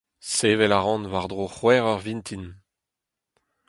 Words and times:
Sevel 0.35 0.73
a 0.77 0.79
ran 0.79 1.03
war-dro 1.11 1.45
c'hwec'h 1.55 1.89
eur 1.91 2.01
vintin. 2.05 2.45